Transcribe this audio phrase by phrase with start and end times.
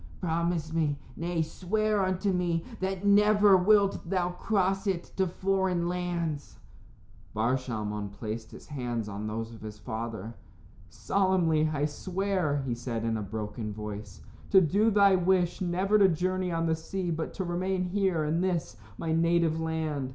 [0.19, 6.57] Promise me nay, swear unto me that never wilt thou cross it to foreign lands."
[7.35, 10.33] Bar Shalmon placed his hands on those of his father.
[10.89, 16.07] "Solemnly I swear," he said, in a broken voice, "to do thy wish never to
[16.09, 20.09] journey on the sea, but to remain here in this, my native land.